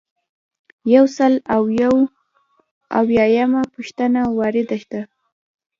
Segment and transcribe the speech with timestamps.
[0.95, 1.95] یو سل او یو
[2.99, 5.01] اویایمه پوښتنه وارده ده.